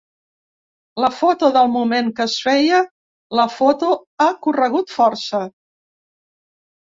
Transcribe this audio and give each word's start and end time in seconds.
La 1.03 1.09
foto 1.17 1.49
del 1.57 1.67
moment 1.73 2.07
que 2.19 2.25
es 2.29 2.37
feia 2.45 2.79
la 3.39 3.45
foto 3.57 3.91
ha 4.25 4.29
corregut 4.47 4.95
força. 4.97 5.43